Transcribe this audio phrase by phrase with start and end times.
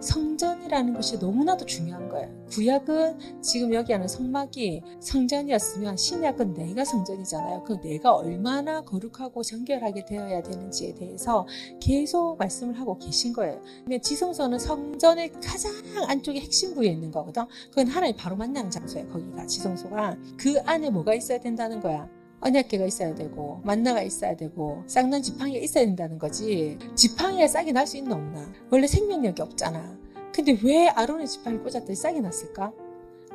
[0.00, 2.28] 성전이라는 것이 너무나도 중요한 거예요.
[2.50, 7.64] 구약은 지금 여기 하는 성막이 성전이었으면 신약은 내가 성전이잖아요.
[7.64, 11.46] 그 내가 얼마나 거룩하고 정결하게 되어야 되는지에 대해서
[11.80, 13.60] 계속 말씀을 하고 계신 거예요.
[13.84, 15.72] 근데 지성소는 성전의 가장
[16.06, 17.44] 안쪽에 핵심 부에 있는 거거든.
[17.70, 19.08] 그건 하나님 바로 만나는 장소예요.
[19.08, 22.08] 거기가 지성소가 그 안에 뭐가 있어야 된다는 거야.
[22.40, 27.96] 언약계가 있어야 되고 만나가 있어야 되고 쌍난 지팡이가 있어야 된다는 거지 지팡이가 싹이 날 수
[27.96, 29.98] 있나 없나 원래 생명력이 없잖아
[30.32, 32.70] 근데 왜 아론의 지팡이 꽂았더니 싹이 났을까?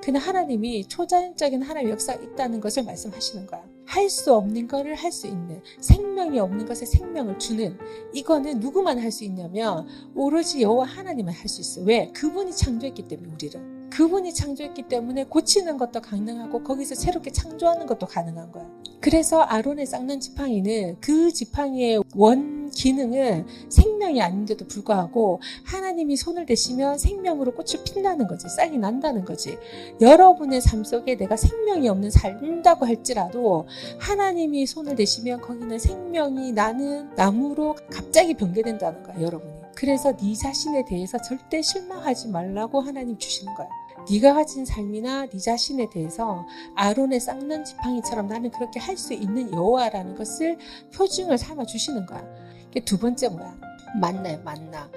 [0.03, 3.63] 그는 하나님이 초자연적인 하나님의 역사가 있다는 것을 말씀하시는 거야.
[3.85, 7.77] 할 수 없는 거를 할수 있는 생명이 없는 것에 생명을 주는
[8.13, 11.81] 이거는 누구만 할 수 있냐면 오로지 여호와 하나님만 할 수 있어.
[11.81, 12.11] 왜?
[12.13, 13.59] 그분이 창조했기 때문에 우리를.
[13.91, 18.65] 그분이 창조했기 때문에 고치는 것도 가능하고 거기서 새롭게 창조하는 것도 가능한 거야.
[19.01, 27.53] 그래서 아론의 쌍난 지팡이는 그 지팡이의 원 기능은 생명이 아닌데도 불구하고 하나님이 손을 대시면 생명으로
[27.53, 28.47] 꽃을 핀다는 거지.
[28.47, 29.57] 싹이 난다는 거지.
[29.99, 33.67] 여러분의 삶 속에 내가 생명이 없는 살다고 할지라도
[33.99, 39.51] 하나님이 손을 대시면 거기는 생명이 나는 나무로 갑자기 변개된다는 거야, 여러분이.
[39.75, 43.67] 그래서 네 자신에 대해서 절대 실망하지 말라고 하나님 주시는 거야.
[44.09, 50.15] 네가 가진 삶이나 네 자신에 대해서 아론의 쌍난 지팡이처럼 나는 그렇게 할 수 있는 여호와라는
[50.15, 50.57] 것을
[50.93, 52.23] 표징을 삼아 주시는 거야.
[52.85, 53.57] 두 번째 뭐야?
[53.99, 54.89] 만나요, 만나.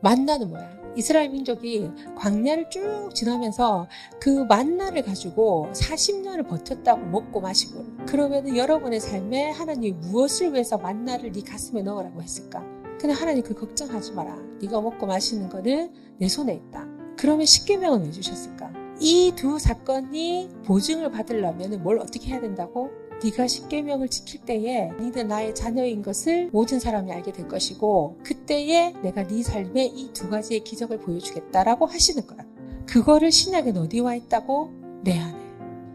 [0.00, 0.78] 만나는 뭐야?
[0.96, 3.88] 이스라엘 민족이 광야를 쭉 지나면서
[4.20, 11.42] 그 만나를 가지고 40년을 버텼다고 먹고 마시고 그러면 여러분의 삶에 하나님이 무엇을 위해서 만나를 네
[11.42, 12.64] 가슴에 넣으라고 했을까?
[13.00, 14.36] 근데 하나님 그 걱정하지 마라.
[14.60, 16.97] 네가 먹고 마시는 거는 내 손에 있다.
[17.18, 18.72] 그러면 십계명은 왜 주셨을까?
[19.00, 22.90] 이 두 사건이 보증을 받으려면 뭘 어떻게 해야 된다고?
[23.22, 29.26] 네가 십계명을 지킬 때에 네는 나의 자녀인 것을 모든 사람이 알게 될 것이고 그때에 내가
[29.26, 32.46] 네 삶에 이 두 가지의 기적을 보여주겠다라고 하시는 거야.
[32.86, 34.70] 그거를 신약에 어디 와 있다고?
[35.02, 35.36] 내 안에.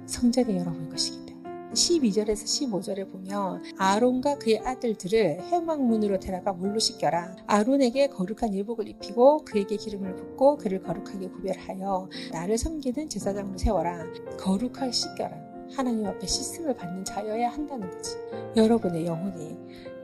[0.06, 1.23] 성전에 여러분 것이기
[1.74, 7.36] 12절에서 15절에 보면 아론과 그의 아들들을 해막문으로 데려가 물로 씻겨라.
[7.48, 14.06] 아론에게 거룩한 예복을 입히고 그에게 기름을 붓고 그를 거룩하게 구별하여 나를 섬기는 제사장으로 세워라.
[14.38, 15.54] 거룩하게 씻겨라.
[15.76, 18.16] 하나님 앞에 씻음을 받는 자여야 한다는 거지.
[18.56, 19.58] 여러분의 영혼이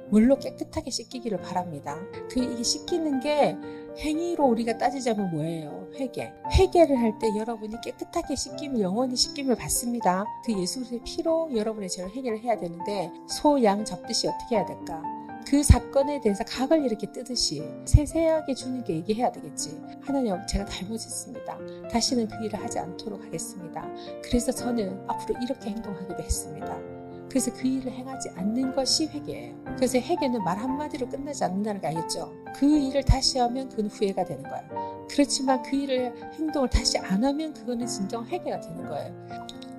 [0.10, 1.98] 물로 깨끗하게 씻기기를 바랍니다.
[2.30, 3.58] 그 씻기는 게
[3.98, 5.88] 행위로 우리가 따지자면 뭐예요?
[5.96, 6.32] 회개.
[6.54, 10.24] 회개를 할 때 여러분이 깨끗하게 씻김을 영원히 씻김을 받습니다.
[10.46, 15.02] 그 예수의 피로 여러분의 죄를 해결을 해야 되는데 소, 양 잡듯이 어떻게 해야 될까?
[15.48, 19.82] 그 사건에 대해서 각을 이렇게 뜨듯이 세세하게 주님께 얘기해야 되겠지.
[20.02, 21.58] 하나님, 제가 잘못했습니다.
[21.92, 23.86] 다시는 그 일을 하지 않도록 하겠습니다.
[24.24, 26.99] 그래서 저는 앞으로 이렇게 행동하기로 했습니다.
[27.30, 29.56] 그래서 그 일을 행하지 않는 것이 회개예요.
[29.76, 32.34] 그래서 회개는 말 한마디로 끝나지 않는다는 거 알겠죠?
[32.56, 34.64] 그 일을 다시 하면 그건 후회가 되는 거야.
[35.10, 39.14] 그렇지만 그 일을 행동을 다시 안 하면 그거는 진정 회개가 되는 거예요.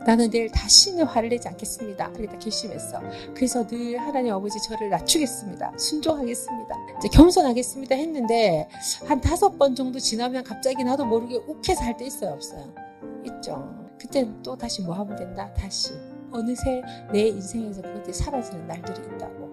[0.06, 2.12] 나는 내일 다시는 화를 내지 않겠습니다.
[2.12, 3.00] 그렇게 결심했어.
[3.34, 5.74] 그래서 늘 하나님 아버지 저를 낮추겠습니다.
[5.76, 6.74] 순종하겠습니다.
[6.98, 8.66] 이제 겸손하겠습니다 했는데
[9.06, 12.72] 한 다섯 번 정도 지나면 갑자기 나도 모르게 욱해서 할 때 있어요, 없어요?
[13.26, 13.90] 있죠.
[14.00, 15.52] 그땐 또 다시 뭐 하면 된다?
[15.52, 15.92] 다시.
[16.32, 16.82] 어느새
[17.12, 19.50] 내 인생에서 그것들이 사라지는 날들이 있다고.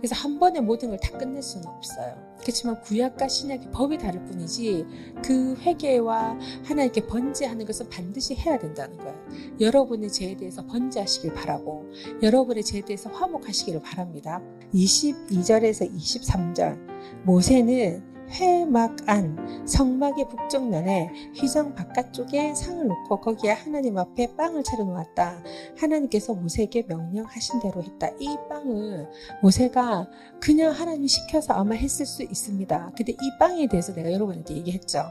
[0.00, 2.16] 그래서 한 번에 모든 걸 다 끝낼 수는 없어요.
[2.40, 4.86] 그렇지만 구약과 신약의 법이 다를 뿐이지
[5.22, 9.14] 그 회개와 하나님께 번제하는 것은 반드시 해야 된다는 거예요.
[9.60, 11.90] 여러분의 죄에 대해서 번제하시길 바라고
[12.22, 14.40] 여러분의 죄에 대해서 화목하시기를 바랍니다.
[14.72, 16.78] 22절에서 23절
[17.24, 25.42] 모세는 회막안 성막의 북쪽면에 휘장 바깥쪽에 상을 놓고 거기에 하나님 앞에 빵을 차려 놓았다.
[25.78, 28.08] 하나님께서 모세에게 명령하신 대로 했다.
[28.18, 29.08] 이 빵을
[29.42, 30.08] 모세가
[30.40, 32.92] 그냥 하나님 시켜서 아마 했을 수 있습니다.
[32.96, 35.04] 근데 이 빵에 대해서 내가 여러분한테 얘기했죠.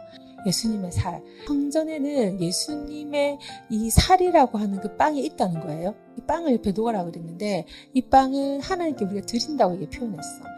[0.46, 1.22] 예수님의 살.
[1.48, 5.96] 성전에는 예수님의 이 살이라고 하는 그 빵이 있다는 거예요.
[6.18, 10.49] 이 빵을 옆에 놓으라 그랬는데 이 빵은 하나님께 우리가 드린다고 이게 표현했어.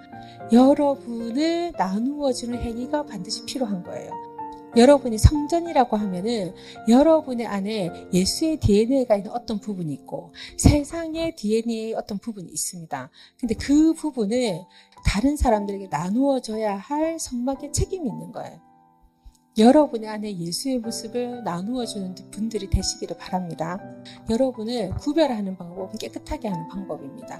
[0.52, 4.12] 여러분을 나누어주는 행위가 반드시 필요한 거예요.
[4.76, 6.54] 여러분이 성전이라고 하면은
[6.88, 13.10] 여러분의 안에 예수의 DNA가 있는 어떤 부분이 있고 세상의 DNA의 어떤 부분이 있습니다.
[13.38, 14.62] 근데 그 부분을
[15.06, 18.71] 다른 사람들에게 나누어줘야 할 성막의 책임이 있는 거예요.
[19.58, 23.78] 여러분의 안에 예수의 모습을 나누어 주는 분들이 되시기를 바랍니다.
[24.30, 27.38] 여러분을 구별하는 방법은 깨끗하게 하는 방법입니다.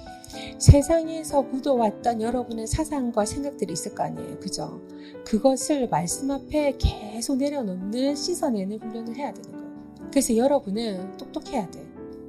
[0.58, 4.40] 세상에서 묻어왔던 여러분의 사상과 생각들이 있을 거 아니에요.
[4.40, 4.82] 그죠?
[5.24, 10.10] 그것을 말씀 앞에 계속 내려놓는 씻어내는 훈련을 해야 되는 거예요.
[10.10, 11.82] 그래서 여러분은 똑똑해야 돼.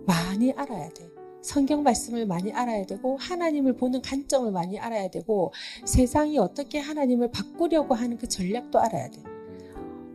[0.05, 1.09] 많이 알아야 돼.
[1.41, 5.51] 성경 말씀을 많이 알아야 되고 하나님을 보는 관점을 많이 알아야 되고
[5.83, 9.32] 세상이 어떻게 하나님을 바꾸려고 하는 그 전략도 알아야 돼.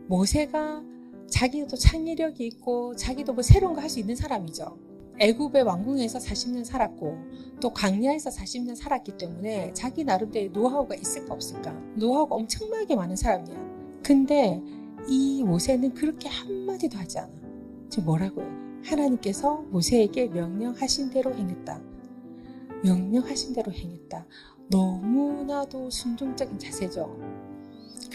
[0.09, 0.83] 모세가
[1.29, 4.77] 자기도 창의력이 있고 자기도 뭐 새로운 거 할 수 있는 사람이죠.
[5.19, 7.17] 애굽의 왕궁에서 40년 살았고
[7.61, 11.71] 또 광야에서 40년 살았기 때문에 자기 나름대로 노하우가 있을까 없을까?
[11.95, 13.55] 노하우가 엄청나게 많은 사람이야.
[14.03, 14.61] 근데
[15.07, 17.31] 이 모세는 그렇게 한마디도 하지 않아.
[17.89, 18.47] 지금 뭐라고요?
[18.83, 21.81] 하나님께서 모세에게 명령하신 대로 행했다.
[22.83, 24.25] 명령하신 대로 행했다.
[24.71, 27.38] 너무나도 순종적인 자세죠.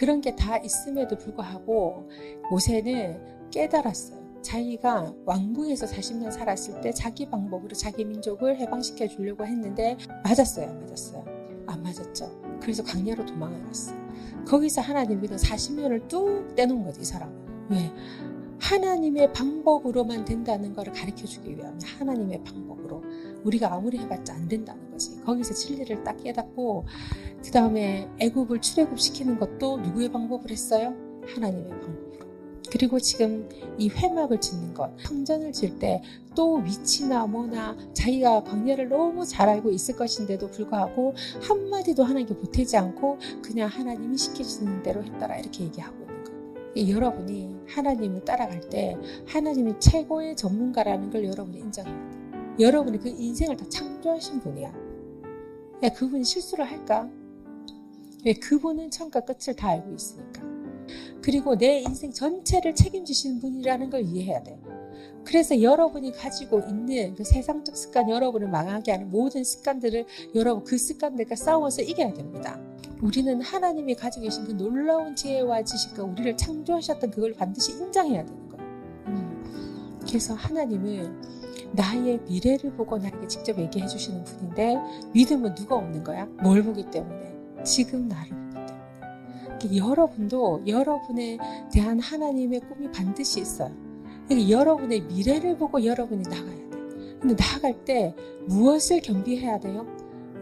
[0.04, 2.10] 그런 게 다 있음에도 불구하고
[2.50, 4.22] 모세는 깨달았어요.
[4.42, 11.24] 자기가 왕궁에서 40년 살았을 때 자기 방법으로 자기 민족을 해방시켜 주려고 했는데 맞았어요, 안 맞았어요?
[11.66, 12.58] 안 맞았죠.
[12.60, 13.94] 그래서 광야로 도망을 갔어.
[14.46, 17.34] 거기서 하나님께서 40년을 뚝 떼놓은 거지, 이 사람은.
[17.70, 17.90] 왜?
[18.60, 21.78] 하나님의 방법으로만 된다는 것을 가르쳐 주기 위함.
[21.82, 23.02] 하나님의 방법으로.
[23.44, 25.20] 우리가 아무리 해봤자 안 된다는 거지.
[25.22, 26.86] 거기서 진리를 딱 깨닫고,
[27.44, 30.94] 그 다음에 애굽을 출애굽 시키는 것도 누구의 방법을 했어요?
[31.26, 32.04] 하나님의 방법으로.
[32.70, 33.48] 그리고 지금
[33.78, 36.00] 이 회막을 짓는 것, 성전을 질 때
[36.34, 43.18] 또 위치나 뭐나 자기가 광야를 너무 잘 알고 있을 것인데도 불구하고 한마디도 하나님께 보태지 않고
[43.42, 46.96] 그냥 하나님이 시키시는 대로 했더라 이렇게 얘기하고 있는 거예요.
[46.96, 52.54] 여러분이 하나님을 따라갈 때 하나님이 최고의 전문가라는 걸 여러분이 인정해야 돼요.
[52.58, 54.72] 여러분이 그 인생을 다 창조하신 분이야.
[55.84, 57.10] 야, 그분이 실수를 할까?
[58.24, 60.42] 왜 그분은 처음과 끝을 다 알고 있으니까.
[61.20, 64.58] 그리고 내 인생 전체를 책임지시는 분이라는 걸 이해해야 돼.
[65.24, 71.36] 그래서 여러분이 가지고 있는 그 세상적 습관, 여러분을 망하게 하는 모든 습관들을 여러분 그 습관들과
[71.36, 72.58] 싸워서 이겨야 됩니다.
[73.02, 78.64] 우리는 하나님이 가지고 계신 그 놀라운 지혜와 지식과 우리를 창조하셨던 그걸 반드시 인정해야 되는 거예요.
[79.08, 80.00] 음.
[80.06, 81.34] 그래서 하나님은
[81.74, 84.76] 나의 미래를 보고 나에게 직접 얘기해 주시는 분인데
[85.12, 86.26] 믿음은 누가 없는 거야?
[86.42, 87.34] 뭘 보기 때문에?
[87.64, 89.76] 지금 나를 보기 때문에.
[89.76, 91.38] 여러분도 여러분에
[91.72, 93.72] 대한 하나님의 꿈이 반드시 있어요.
[94.30, 96.64] 여러분의 미래를 보고 여러분이 나가야 돼.
[97.20, 98.14] 근데 나아갈 때
[98.46, 99.86] 무엇을 겸비해야 돼요?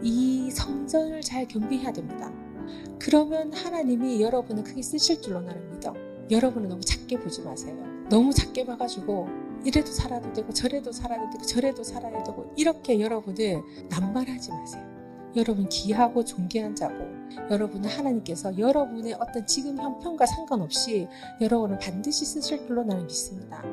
[0.01, 2.31] 이 성전을 잘 겸비해야 됩니다.
[2.99, 5.93] 그러면 하나님이 여러분을 크게 쓰실 줄로 나는 믿어.
[6.29, 7.75] 여러분은 너무 작게 보지 마세요.
[8.09, 9.27] 너무 작게 봐가지고
[9.63, 14.93] 이래도 살아도 되고 저래도 살아도 되고 저래도 살아야 되고 이렇게 여러분을 남발하지 마세요.
[15.35, 16.95] 여러분 귀하고 존귀한 자고
[17.49, 21.07] 여러분은 하나님께서 여러분의 어떤 지금 형편과 상관없이
[21.41, 23.63] 여러분을 반드시 쓰실 줄로 나는 믿습니다.